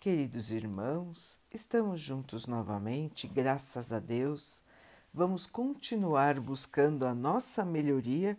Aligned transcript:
Queridos 0.00 0.50
irmãos, 0.50 1.38
estamos 1.52 2.00
juntos 2.00 2.46
novamente, 2.46 3.28
graças 3.28 3.92
a 3.92 4.00
Deus. 4.00 4.64
Vamos 5.12 5.44
continuar 5.44 6.40
buscando 6.40 7.04
a 7.04 7.14
nossa 7.14 7.66
melhoria, 7.66 8.38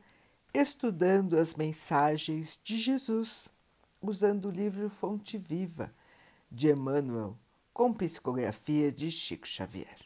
estudando 0.51 1.37
as 1.37 1.53
mensagens 1.53 2.59
de 2.63 2.79
Jesus, 2.79 3.47
usando 4.01 4.45
o 4.45 4.51
livro 4.51 4.89
Fonte 4.89 5.37
Viva 5.37 5.93
de 6.51 6.71
Emmanuel, 6.71 7.37
com 7.71 7.93
psicografia 7.93 8.91
de 8.91 9.11
Chico 9.11 9.47
Xavier. 9.47 9.99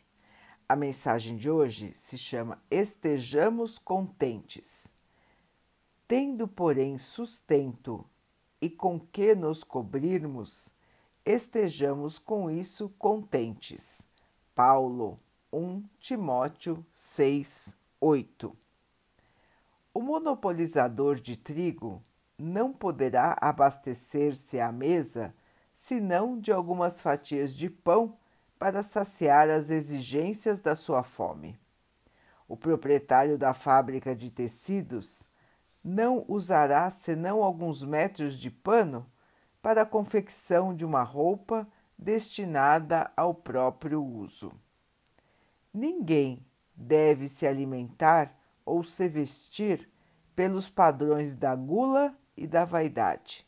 A 0.68 0.76
mensagem 0.76 1.38
de 1.38 1.50
hoje 1.50 1.94
se 1.96 2.18
chama 2.18 2.62
Estejamos 2.70 3.78
contentes. 3.78 4.88
Tendo, 6.06 6.50
porém, 6.50 6.98
sustento 6.98 8.06
e 8.60 8.70
com 8.70 9.00
que 9.00 9.34
nos 9.34 9.64
cobrirmos, 9.64 10.75
estejamos 11.26 12.20
com 12.20 12.52
isso 12.52 12.88
contentes. 13.00 14.06
Paulo 14.54 15.20
1 15.52 15.84
Timóteo 16.00 16.86
6, 16.94 17.76
8 18.00 18.56
O 19.92 20.02
monopolizador 20.02 21.16
de 21.16 21.36
trigo 21.36 22.04
não 22.38 22.72
poderá 22.72 23.36
abastecer-se 23.42 24.60
à 24.60 24.72
mesa 24.72 25.34
senão 25.74 26.40
de 26.40 26.52
algumas 26.52 27.02
fatias 27.02 27.56
de 27.56 27.70
pão 27.70 28.18
para 28.60 28.84
saciar 28.84 29.50
as 29.50 29.70
exigências 29.70 30.62
da 30.62 30.76
sua 30.76 31.02
fome. 31.02 31.58
O 32.48 32.56
proprietário 32.56 33.38
da 33.38 33.54
fábrica 33.54 34.16
de 34.16 34.32
tecidos 34.32 35.28
não 35.84 36.24
usará 36.28 36.90
senão 36.92 37.44
alguns 37.44 37.84
metros 37.84 38.40
de 38.40 38.52
pano 38.52 39.06
para 39.66 39.82
a 39.82 39.86
confecção 39.86 40.76
de 40.76 40.86
uma 40.86 41.02
roupa 41.02 41.68
destinada 41.98 43.12
ao 43.18 43.34
próprio 43.34 44.06
uso. 44.06 44.52
Ninguém 45.74 46.46
deve 46.76 47.28
se 47.28 47.48
alimentar 47.48 48.38
ou 48.64 48.84
se 48.84 49.10
vestir 49.10 49.90
pelos 50.36 50.70
padrões 50.70 51.36
da 51.36 51.56
gula 51.56 52.16
e 52.38 52.46
da 52.46 52.64
vaidade, 52.64 53.44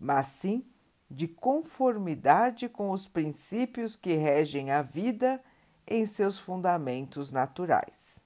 mas 0.00 0.28
sim 0.28 0.64
de 1.10 1.28
conformidade 1.28 2.66
com 2.66 2.90
os 2.90 3.06
princípios 3.06 3.94
que 3.94 4.14
regem 4.14 4.70
a 4.70 4.80
vida 4.80 5.38
em 5.86 6.06
seus 6.06 6.38
fundamentos 6.38 7.30
naturais. 7.30 8.18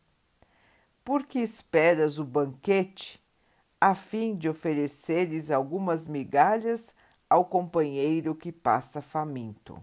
Porque 1.05 1.41
esperas 1.41 2.21
o 2.21 2.25
banquete 2.25 3.21
a 3.81 3.97
fim 3.97 4.37
de 4.37 4.49
ofereceres 4.49 5.51
algumas 5.51 6.07
migalhas 6.07 6.95
ao 7.33 7.47
companheiro 7.47 8.35
que 8.35 8.53
passa 8.53 9.01
faminto. 9.01 9.83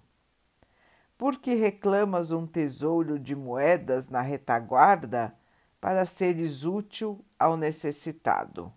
Porque 1.17 1.55
reclamas 1.55 2.31
um 2.31 2.45
tesouro 2.45 3.17
de 3.17 3.35
moedas 3.35 4.07
na 4.07 4.21
retaguarda 4.21 5.35
para 5.81 6.05
seres 6.05 6.63
útil 6.63 7.25
ao 7.39 7.57
necessitado. 7.57 8.71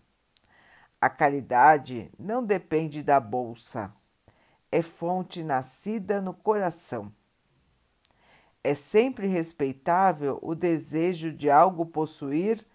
A 0.98 1.10
caridade 1.10 2.10
não 2.18 2.42
depende 2.42 3.02
da 3.02 3.20
bolsa, 3.20 3.92
é 4.70 4.80
fonte 4.80 5.42
nascida 5.42 6.22
no 6.22 6.32
coração. 6.32 7.12
É 8.64 8.72
sempre 8.74 9.26
respeitável 9.26 10.38
o 10.40 10.54
desejo 10.54 11.30
de 11.30 11.50
algo 11.50 11.84
possuir 11.84 12.66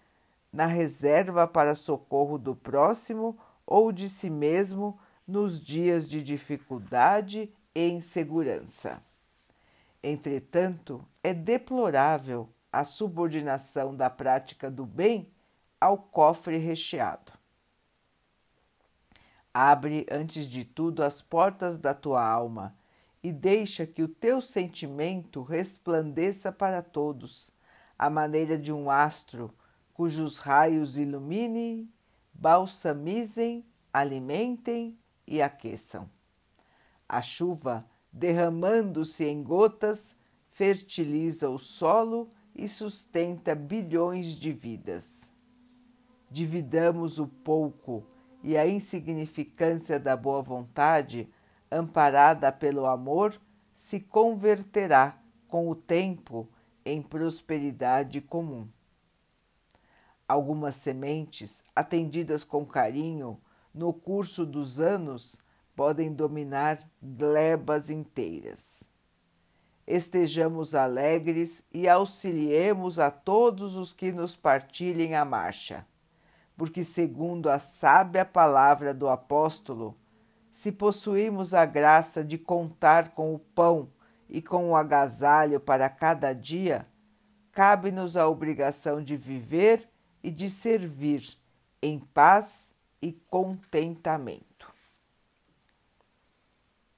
na 0.52 0.66
reserva 0.66 1.48
para 1.48 1.74
socorro 1.74 2.38
do 2.38 2.54
próximo 2.54 3.36
ou 3.66 3.90
de 3.90 4.08
si 4.08 4.30
mesmo 4.30 4.96
nos 5.28 5.60
dias 5.60 6.08
de 6.08 6.22
dificuldade 6.22 7.52
e 7.74 7.86
insegurança. 7.86 9.02
Entretanto, 10.02 11.06
é 11.22 11.34
deplorável 11.34 12.48
a 12.72 12.82
subordinação 12.82 13.94
da 13.94 14.08
prática 14.08 14.70
do 14.70 14.86
bem 14.86 15.30
ao 15.78 15.98
cofre 15.98 16.56
recheado. 16.56 17.32
Abre, 19.52 20.06
antes 20.10 20.46
de 20.46 20.64
tudo, 20.64 21.02
as 21.02 21.20
portas 21.20 21.76
da 21.76 21.92
tua 21.92 22.26
alma 22.26 22.74
e 23.22 23.30
deixa 23.30 23.86
que 23.86 24.02
o 24.02 24.08
teu 24.08 24.40
sentimento 24.40 25.42
resplandeça 25.42 26.50
para 26.50 26.80
todos, 26.80 27.52
à 27.98 28.08
maneira 28.08 28.56
de 28.56 28.72
um 28.72 28.90
astro 28.90 29.54
cujos 29.92 30.38
raios 30.38 30.96
iluminem, 30.96 31.92
balsamizem, 32.32 33.66
alimentem 33.92 34.96
e 35.28 35.42
aqueçam. 35.42 36.08
A 37.08 37.22
chuva, 37.22 37.86
derramando-se 38.12 39.24
em 39.24 39.42
gotas, 39.42 40.16
fertiliza 40.48 41.48
o 41.48 41.58
solo 41.58 42.30
e 42.54 42.66
sustenta 42.66 43.54
bilhões 43.54 44.28
de 44.28 44.50
vidas. 44.50 45.32
Dividamos 46.30 47.18
o 47.18 47.26
pouco 47.26 48.04
e 48.42 48.56
a 48.56 48.66
insignificância 48.66 49.98
da 49.98 50.16
boa 50.16 50.42
vontade, 50.42 51.28
amparada 51.70 52.50
pelo 52.50 52.86
amor, 52.86 53.40
se 53.72 54.00
converterá 54.00 55.18
com 55.46 55.68
o 55.68 55.74
tempo 55.74 56.48
em 56.84 57.00
prosperidade 57.00 58.20
comum. 58.20 58.68
Algumas 60.26 60.74
sementes, 60.74 61.62
atendidas 61.74 62.44
com 62.44 62.66
carinho, 62.66 63.40
no 63.74 63.92
curso 63.92 64.44
dos 64.44 64.80
anos, 64.80 65.40
podem 65.74 66.12
dominar 66.12 66.80
glebas 67.02 67.90
inteiras. 67.90 68.82
Estejamos 69.86 70.74
alegres 70.74 71.64
e 71.72 71.88
auxiliemos 71.88 72.98
a 72.98 73.10
todos 73.10 73.76
os 73.76 73.92
que 73.92 74.10
nos 74.12 74.36
partilhem 74.36 75.14
a 75.14 75.24
marcha, 75.24 75.86
porque, 76.56 76.82
segundo 76.82 77.48
a 77.48 77.58
sábia 77.58 78.24
palavra 78.24 78.92
do 78.92 79.08
apóstolo, 79.08 79.96
se 80.50 80.72
possuímos 80.72 81.54
a 81.54 81.64
graça 81.64 82.24
de 82.24 82.36
contar 82.36 83.10
com 83.10 83.32
o 83.32 83.38
pão 83.38 83.88
e 84.28 84.42
com 84.42 84.70
o 84.70 84.76
agasalho 84.76 85.60
para 85.60 85.88
cada 85.88 86.32
dia, 86.32 86.86
cabe-nos 87.52 88.16
a 88.16 88.28
obrigação 88.28 89.02
de 89.02 89.16
viver 89.16 89.88
e 90.22 90.30
de 90.30 90.50
servir 90.50 91.38
em 91.80 91.98
paz 91.98 92.74
e 93.00 93.12
contentamento. 93.12 94.72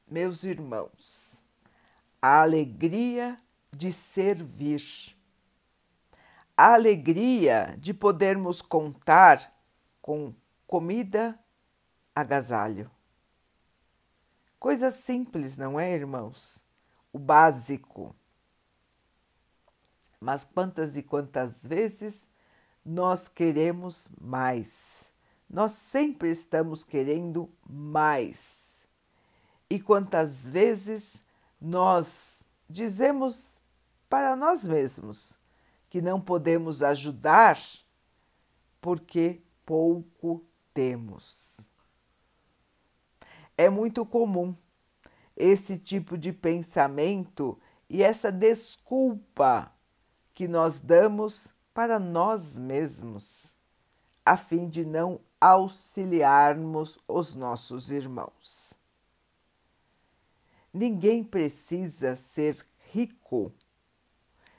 Meus 0.06 0.44
irmãos, 0.44 1.44
a 2.20 2.42
alegria 2.42 3.38
de 3.72 3.92
servir, 3.92 4.82
a 6.56 6.74
alegria 6.74 7.76
de 7.78 7.94
podermos 7.94 8.60
contar 8.60 9.54
com 10.02 10.34
comida, 10.66 11.38
agasalho. 12.14 12.90
Coisa 14.58 14.90
simples, 14.90 15.56
não 15.56 15.80
é, 15.80 15.92
irmãos? 15.92 16.62
O 17.12 17.18
básico. 17.18 18.14
Mas 20.20 20.44
quantas 20.44 20.96
e 20.96 21.02
quantas 21.02 21.64
vezes 21.64 22.28
nós 22.84 23.26
queremos 23.26 24.08
mais? 24.20 25.09
Nós 25.50 25.72
sempre 25.72 26.30
estamos 26.30 26.84
querendo 26.84 27.50
mais. 27.68 28.86
E 29.68 29.80
quantas 29.80 30.48
vezes 30.48 31.24
nós 31.60 32.48
dizemos 32.68 33.60
para 34.08 34.36
nós 34.36 34.64
mesmos 34.64 35.36
que 35.88 36.00
não 36.00 36.20
podemos 36.20 36.84
ajudar 36.84 37.58
porque 38.80 39.42
pouco 39.66 40.44
temos. 40.72 41.68
É 43.58 43.68
muito 43.68 44.06
comum 44.06 44.54
esse 45.36 45.76
tipo 45.76 46.16
de 46.16 46.32
pensamento 46.32 47.58
e 47.88 48.04
essa 48.04 48.30
desculpa 48.30 49.72
que 50.32 50.46
nós 50.46 50.80
damos 50.80 51.52
para 51.74 51.98
nós 51.98 52.56
mesmos, 52.56 53.56
a 54.24 54.36
fim 54.36 54.68
de 54.68 54.84
não 54.84 55.20
auxiliarmos 55.40 56.98
os 57.08 57.34
nossos 57.34 57.90
irmãos. 57.90 58.78
Ninguém 60.72 61.24
precisa 61.24 62.14
ser 62.14 62.66
rico, 62.92 63.52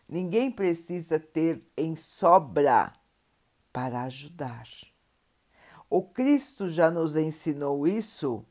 ninguém 0.09 0.51
precisa 0.51 1.19
ter 1.19 1.63
em 1.77 1.95
sobra 1.95 2.93
para 3.71 4.03
ajudar. 4.03 4.67
O 5.89 6.01
Cristo 6.01 6.69
já 6.69 6.89
nos 6.89 7.15
ensinou 7.15 7.87
isso 7.87 8.43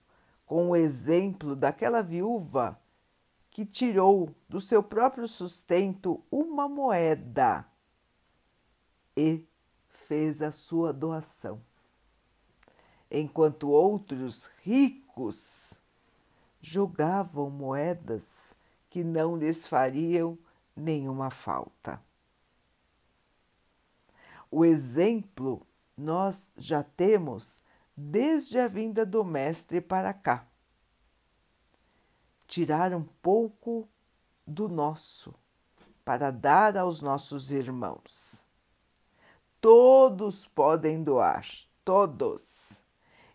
com 0.46 0.70
o 0.70 0.76
exemplo 0.76 1.56
daquela 1.56 2.02
viúva 2.02 2.80
que 3.50 3.66
tirou 3.66 4.34
do 4.48 4.60
seu 4.60 4.82
próprio 4.82 5.26
sustento 5.26 6.22
uma 6.30 6.68
moeda 6.68 7.66
e 9.16 9.44
fez 9.88 10.40
a 10.40 10.50
sua 10.50 10.92
doação 10.92 11.60
enquanto 13.10 13.70
outros 13.70 14.50
ricos 14.62 15.74
jogavam 16.60 17.50
moedas 17.50 18.54
que 18.88 19.02
não 19.02 19.36
lhes 19.36 19.66
fariam 19.66 20.38
nenhuma 20.76 21.30
falta. 21.30 22.00
O 24.50 24.64
exemplo 24.64 25.66
nós 25.96 26.52
já 26.56 26.82
temos 26.82 27.62
desde 27.96 28.58
a 28.58 28.66
vinda 28.66 29.04
do 29.04 29.24
Mestre 29.24 29.80
para 29.80 30.12
cá. 30.12 30.46
Tirar 32.46 32.92
um 32.94 33.04
pouco 33.22 33.88
do 34.46 34.68
nosso 34.68 35.34
para 36.04 36.30
dar 36.32 36.76
aos 36.76 37.00
nossos 37.00 37.52
irmãos. 37.52 38.44
Todos 39.60 40.46
podem 40.46 41.04
doar, 41.04 41.46
todos. 41.84 42.79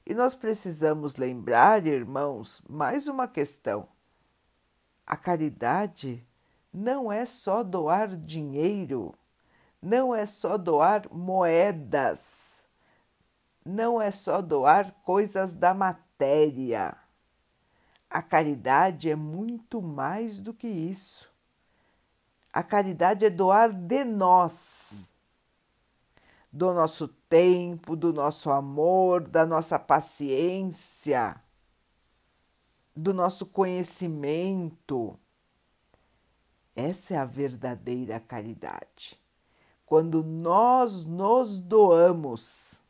E 0.08 0.14
nós 0.14 0.36
precisamos 0.36 1.16
lembrar, 1.16 1.88
irmãos, 1.88 2.62
mais 2.70 3.08
uma 3.08 3.28
questão. 3.28 3.88
A 5.06 5.18
caridade 5.18 6.24
não 6.72 7.12
é 7.12 7.26
só 7.26 7.64
doar 7.64 8.16
dinheiro, 8.16 9.16
não 9.82 10.14
é 10.14 10.28
só 10.28 10.60
doar 10.60 11.12
moedas, 11.12 12.64
não 13.66 14.00
é 14.00 14.12
só 14.12 14.44
doar 14.44 14.92
coisas 15.04 15.54
da 15.54 15.74
matéria. 15.74 16.96
A 18.08 18.22
caridade 18.22 19.10
é 19.10 19.16
muito 19.16 19.82
mais 19.82 20.40
do 20.40 20.54
que 20.54 20.68
isso. 20.68 21.34
A 22.54 22.62
caridade 22.62 23.26
é 23.26 23.30
doar 23.32 23.74
de 23.74 24.04
nós, 24.04 25.15
do 26.56 26.74
nosso 26.74 27.10
tempo, 27.10 27.98
do 27.98 28.14
nosso 28.14 28.50
amor, 28.50 29.28
da 29.28 29.46
nossa 29.46 29.78
paciência, 29.78 31.36
do 32.96 33.14
nosso 33.14 33.46
conhecimento. 33.46 35.20
Essa 36.74 37.16
é 37.16 37.18
a 37.18 37.26
verdadeira 37.26 38.22
caridade. 38.22 39.20
Quando 39.86 40.24
nós 40.24 41.04
nos 41.04 41.60
doamos. 41.60 42.82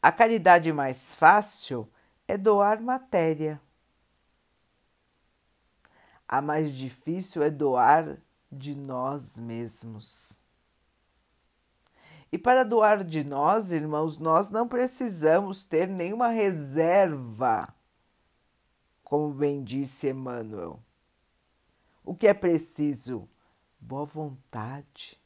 A 0.00 0.10
caridade 0.10 0.72
mais 0.72 1.14
fácil 1.14 1.86
é 2.26 2.38
doar 2.38 2.80
matéria. 2.80 3.60
A 6.26 6.40
mais 6.40 6.72
difícil 6.72 7.42
é 7.42 7.50
doar 7.50 8.16
de 8.50 8.74
nós 8.74 9.38
mesmos. 9.38 10.41
E 12.32 12.38
para 12.38 12.64
doar 12.64 13.04
de 13.04 13.22
nós, 13.22 13.70
irmãos, 13.70 14.16
nós 14.16 14.48
não 14.48 14.66
precisamos 14.66 15.66
ter 15.66 15.86
nenhuma 15.86 16.28
reserva, 16.28 17.68
como 19.04 19.34
bem 19.34 19.62
disse 19.62 20.08
Emmanuel. 20.08 20.82
O 22.02 22.14
que 22.14 22.26
é 22.26 22.32
preciso? 22.32 23.28
Boa 23.78 24.06
vontade, 24.06 25.20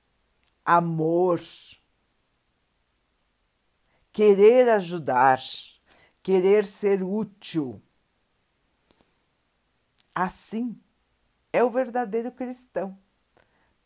amor, 0.64 1.40
querer 4.12 4.68
ajudar 4.70 5.38
querer 6.26 6.66
ser 6.66 7.04
útil. 7.04 7.80
Assim 10.12 10.76
é 11.52 11.62
o 11.62 11.70
verdadeiro 11.70 12.32
cristão, 12.32 12.98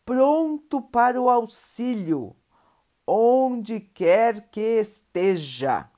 pronto 0.06 0.81
para 0.81 1.20
o 1.20 1.28
auxílio, 1.28 2.34
onde 3.12 3.80
quer 3.80 4.50
que 4.50 4.60
esteja, 4.60 5.90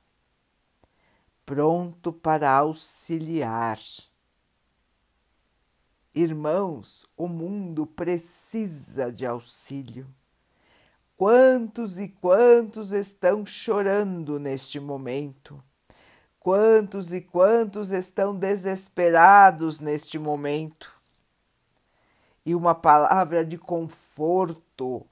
pronto 1.45 2.11
para 2.11 2.51
auxiliar. 2.51 3.79
Irmãos, 6.15 7.07
o 7.15 7.29
mundo 7.29 7.87
precisa 7.87 9.13
de 9.13 9.27
auxílio. 9.27 10.09
Quantos 11.15 11.99
e 11.99 12.09
quantos 12.09 12.93
estão 12.93 13.45
chorando 13.45 14.41
neste 14.41 14.81
momento? 14.81 15.63
Quantos 16.41 17.13
e 17.13 17.21
quantos 17.21 17.91
estão 17.91 18.35
desesperados 18.35 19.81
neste 19.81 20.19
momento? 20.19 20.91
E 22.45 22.55
uma 22.55 22.75
palavra 22.75 23.45
de 23.45 23.59
conforto, 23.59 25.07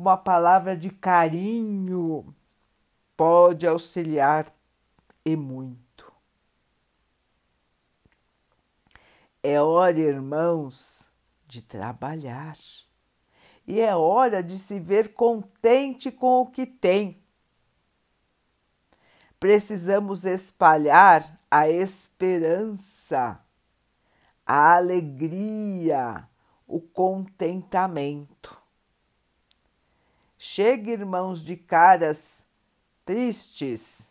uma 0.00 0.16
palavra 0.16 0.76
de 0.76 0.90
carinho 0.90 2.34
pode 3.16 3.66
auxiliar 3.66 4.46
e 5.24 5.36
muito. 5.36 6.10
É 9.42 9.60
hora, 9.60 9.98
irmãos, 9.98 11.10
de 11.46 11.62
trabalhar. 11.62 12.56
E 13.66 13.80
é 13.80 13.94
hora 13.94 14.42
de 14.42 14.58
se 14.58 14.80
ver 14.80 15.12
contente 15.12 16.10
com 16.10 16.40
o 16.40 16.46
que 16.46 16.66
tem 16.66 17.20
precisamos 19.40 20.26
espalhar 20.26 21.40
a 21.50 21.66
esperança, 21.66 23.42
a 24.44 24.76
alegria, 24.76 26.28
o 26.66 26.78
contentamento. 26.78 28.59
Chega, 30.42 30.92
irmãos, 30.92 31.44
de 31.44 31.54
caras 31.54 32.42
tristes, 33.04 34.10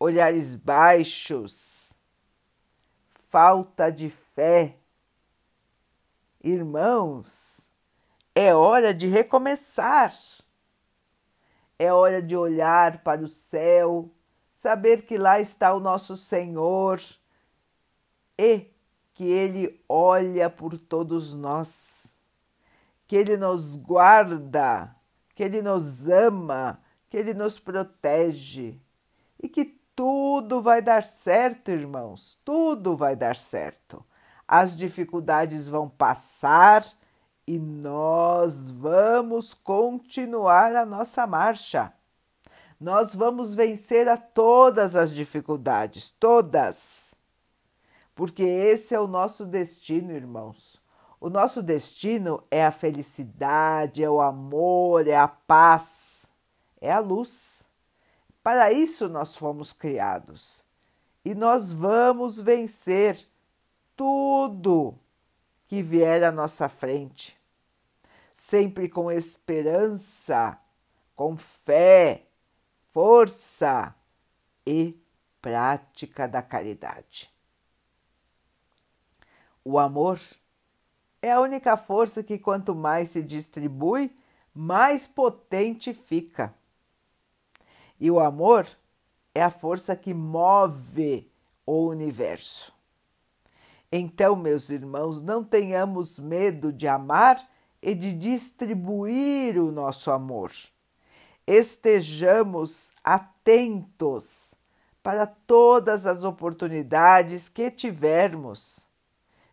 olhares 0.00 0.54
baixos, 0.54 1.94
falta 3.28 3.92
de 3.92 4.08
fé. 4.08 4.78
Irmãos, 6.42 7.68
é 8.34 8.54
hora 8.54 8.94
de 8.94 9.08
recomeçar. 9.08 10.16
É 11.78 11.92
hora 11.92 12.22
de 12.22 12.34
olhar 12.34 13.02
para 13.02 13.20
o 13.20 13.28
céu 13.28 14.10
saber 14.50 15.02
que 15.02 15.18
lá 15.18 15.38
está 15.38 15.74
o 15.74 15.80
nosso 15.80 16.16
Senhor 16.16 16.98
e 18.38 18.70
que 19.12 19.24
Ele 19.24 19.84
olha 19.86 20.48
por 20.48 20.78
todos 20.78 21.34
nós, 21.34 22.06
que 23.06 23.16
Ele 23.16 23.36
nos 23.36 23.76
guarda, 23.76 24.96
que 25.36 25.44
Ele 25.44 25.62
nos 25.62 26.08
ama, 26.08 26.80
que 27.08 27.16
Ele 27.16 27.32
nos 27.32 27.60
protege 27.60 28.80
e 29.40 29.48
que 29.48 29.78
tudo 29.94 30.60
vai 30.60 30.82
dar 30.82 31.04
certo, 31.04 31.70
irmãos, 31.70 32.36
tudo 32.44 32.96
vai 32.96 33.14
dar 33.14 33.36
certo. 33.36 34.04
As 34.48 34.76
dificuldades 34.76 35.68
vão 35.68 35.88
passar 35.88 36.84
e 37.46 37.56
nós 37.56 38.68
vamos 38.68 39.54
continuar 39.54 40.74
a 40.74 40.84
nossa 40.84 41.24
marcha 41.24 41.92
nós 42.80 43.14
vamos 43.14 43.54
vencer 43.54 44.08
a 44.08 44.16
todas 44.16 44.94
as 44.94 45.12
dificuldades, 45.12 46.10
todas. 46.10 47.14
Porque 48.14 48.42
esse 48.42 48.94
é 48.94 49.00
o 49.00 49.06
nosso 49.06 49.46
destino, 49.46 50.12
irmãos. 50.12 50.80
O 51.20 51.30
nosso 51.30 51.62
destino 51.62 52.42
é 52.50 52.64
a 52.64 52.70
felicidade, 52.70 54.04
é 54.04 54.10
o 54.10 54.20
amor, 54.20 55.08
é 55.08 55.16
a 55.16 55.26
paz, 55.26 56.26
é 56.80 56.92
a 56.92 56.98
luz. 56.98 57.66
Para 58.42 58.70
isso 58.70 59.08
nós 59.08 59.36
fomos 59.36 59.72
criados. 59.72 60.64
E 61.24 61.34
nós 61.34 61.72
vamos 61.72 62.38
vencer 62.38 63.26
tudo 63.96 64.94
que 65.66 65.82
vier 65.82 66.22
à 66.22 66.30
nossa 66.30 66.68
frente. 66.68 67.36
Sempre 68.32 68.88
com 68.88 69.10
esperança, 69.10 70.58
com 71.16 71.36
fé, 71.36 72.26
força 72.92 73.94
e 74.64 74.96
prática 75.40 76.28
da 76.28 76.42
caridade. 76.42 77.32
O 79.64 79.78
amor 79.78 80.20
é 81.26 81.32
a 81.32 81.40
única 81.40 81.76
força 81.76 82.22
que, 82.22 82.38
quanto 82.38 82.74
mais 82.74 83.10
se 83.10 83.22
distribui, 83.22 84.14
mais 84.54 85.06
potente 85.06 85.92
fica. 85.92 86.54
E 87.98 88.10
o 88.10 88.20
amor 88.20 88.66
é 89.34 89.42
a 89.42 89.50
força 89.50 89.94
que 89.96 90.14
move 90.14 91.30
o 91.64 91.86
universo. 91.86 92.74
Então, 93.90 94.36
meus 94.36 94.70
irmãos, 94.70 95.22
não 95.22 95.42
tenhamos 95.44 96.18
medo 96.18 96.72
de 96.72 96.88
amar 96.88 97.46
e 97.82 97.94
de 97.94 98.12
distribuir 98.12 99.58
o 99.58 99.70
nosso 99.70 100.10
amor 100.10 100.50
estejamos 101.46 102.90
atentos 103.04 104.52
para 105.02 105.26
todas 105.26 106.04
as 106.04 106.24
oportunidades 106.24 107.48
que 107.48 107.70
tivermos 107.70 108.85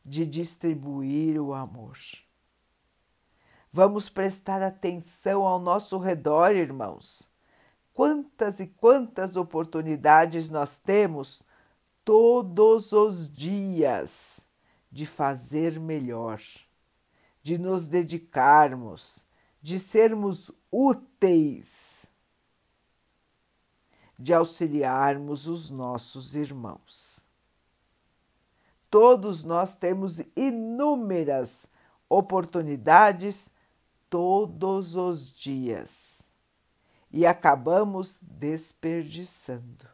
de 0.03 0.25
distribuir 0.25 1.39
o 1.39 1.53
amor. 1.53 1.97
Vamos 3.71 4.09
prestar 4.09 4.61
atenção 4.61 5.43
ao 5.47 5.59
nosso 5.59 5.97
redor, 5.97 6.55
irmãos. 6.55 7.31
Quantas 7.93 8.59
e 8.59 8.67
quantas 8.67 9.35
oportunidades 9.35 10.49
nós 10.49 10.77
temos 10.77 11.43
todos 12.03 12.91
os 12.91 13.31
dias 13.31 14.45
de 14.91 15.05
fazer 15.05 15.79
melhor, 15.79 16.39
de 17.41 17.57
nos 17.57 17.87
dedicarmos, 17.87 19.25
de 19.61 19.79
sermos 19.79 20.51
úteis, 20.71 22.05
de 24.19 24.33
auxiliarmos 24.33 25.47
os 25.47 25.69
nossos 25.69 26.35
irmãos. 26.35 27.27
Todos 28.93 29.43
nós 29.43 29.75
temos 29.75 30.21
inúmeras 30.35 31.65
oportunidades 32.07 33.51
todos 34.07 34.95
os 34.95 35.33
dias 35.33 36.29
e 37.11 37.25
acabamos 37.25 38.19
desperdiçando, 38.21 39.87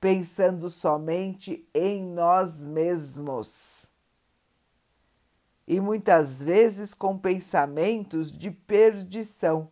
pensando 0.00 0.70
somente 0.70 1.68
em 1.74 2.02
nós 2.02 2.64
mesmos. 2.64 3.90
E 5.68 5.78
muitas 5.78 6.42
vezes 6.42 6.94
com 6.94 7.18
pensamentos 7.18 8.32
de 8.32 8.50
perdição 8.50 9.70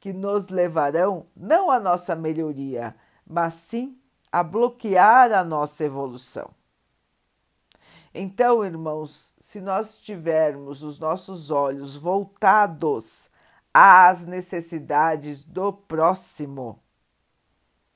que 0.00 0.12
nos 0.12 0.48
levarão 0.48 1.26
não 1.36 1.70
à 1.70 1.78
nossa 1.78 2.16
melhoria, 2.16 2.96
mas 3.24 3.54
sim 3.54 3.96
a 4.32 4.42
bloquear 4.42 5.30
a 5.30 5.44
nossa 5.44 5.84
evolução. 5.84 6.50
Então, 8.16 8.64
irmãos, 8.64 9.34
se 9.40 9.60
nós 9.60 9.98
tivermos 9.98 10.84
os 10.84 11.00
nossos 11.00 11.50
olhos 11.50 11.96
voltados 11.96 13.28
às 13.72 14.24
necessidades 14.24 15.42
do 15.42 15.72
próximo, 15.72 16.78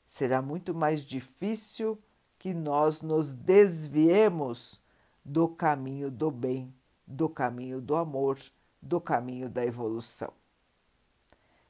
será 0.08 0.42
muito 0.42 0.74
mais 0.74 1.04
difícil 1.04 1.96
que 2.36 2.52
nós 2.52 3.00
nos 3.00 3.32
desviemos 3.32 4.82
do 5.24 5.48
caminho 5.48 6.10
do 6.10 6.32
bem, 6.32 6.74
do 7.06 7.28
caminho 7.28 7.80
do 7.80 7.94
amor, 7.94 8.40
do 8.82 9.00
caminho 9.00 9.48
da 9.48 9.64
evolução. 9.64 10.32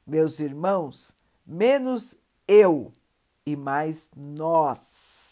Meus 0.07 0.39
irmãos, 0.39 1.15
menos 1.45 2.15
eu 2.47 2.91
e 3.45 3.55
mais 3.55 4.09
nós 4.15 5.28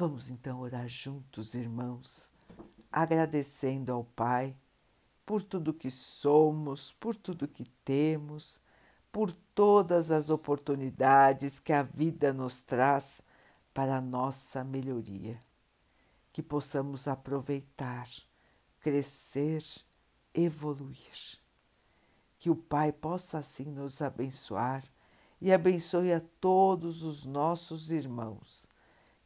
Vamos 0.00 0.30
então 0.30 0.60
orar 0.60 0.88
juntos, 0.88 1.52
irmãos, 1.54 2.30
agradecendo 2.90 3.92
ao 3.92 4.02
Pai 4.02 4.56
por 5.26 5.42
tudo 5.42 5.74
que 5.74 5.90
somos, 5.90 6.94
por 6.94 7.14
tudo 7.14 7.46
que 7.46 7.66
temos, 7.84 8.62
por 9.12 9.30
todas 9.54 10.10
as 10.10 10.30
oportunidades 10.30 11.60
que 11.60 11.70
a 11.70 11.82
vida 11.82 12.32
nos 12.32 12.62
traz 12.62 13.20
para 13.74 13.98
a 13.98 14.00
nossa 14.00 14.64
melhoria. 14.64 15.38
Que 16.32 16.42
possamos 16.42 17.06
aproveitar, 17.06 18.08
crescer, 18.80 19.62
evoluir. 20.32 21.38
Que 22.38 22.48
o 22.48 22.56
Pai 22.56 22.90
possa 22.90 23.40
assim 23.40 23.66
nos 23.66 24.00
abençoar 24.00 24.82
e 25.42 25.52
abençoe 25.52 26.10
a 26.10 26.22
todos 26.40 27.02
os 27.02 27.26
nossos 27.26 27.90
irmãos 27.90 28.69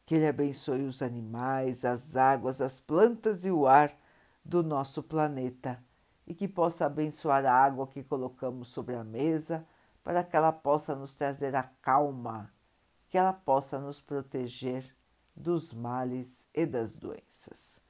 que 0.05 0.15
Ele 0.15 0.27
abençoe 0.27 0.83
os 0.83 1.01
animais, 1.01 1.83
as 1.83 2.15
águas, 2.15 2.61
as 2.61 2.79
plantas 2.79 3.45
e 3.45 3.51
o 3.51 3.65
ar 3.65 3.97
do 4.43 4.61
nosso 4.61 5.01
planeta 5.01 5.83
e 6.27 6.33
que 6.33 6.47
possa 6.47 6.85
abençoar 6.85 7.45
a 7.45 7.53
água 7.53 7.87
que 7.87 8.03
colocamos 8.03 8.67
sobre 8.69 8.95
a 8.95 9.03
mesa 9.03 9.65
para 10.03 10.23
que 10.23 10.35
ela 10.35 10.51
possa 10.51 10.95
nos 10.95 11.15
trazer 11.15 11.55
a 11.55 11.63
calma, 11.63 12.53
que 13.09 13.17
ela 13.17 13.33
possa 13.33 13.79
nos 13.79 13.99
proteger 13.99 14.95
dos 15.35 15.73
males 15.73 16.47
e 16.53 16.65
das 16.65 16.95
doenças. 16.95 17.81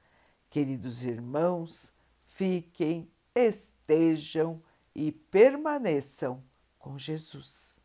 Queridos 0.48 1.04
irmãos, 1.04 1.92
fiquem, 2.24 3.10
estejam 3.34 4.62
e 4.94 5.12
permaneçam 5.12 6.42
com 6.78 6.98
Jesus. 6.98 7.80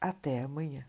Até 0.00 0.42
amanhã. 0.42 0.86